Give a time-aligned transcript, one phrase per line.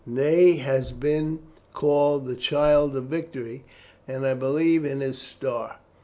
[0.03, 1.37] Ney has been
[1.75, 3.63] called 'the child of victory,'
[4.07, 5.77] and I believe in his star.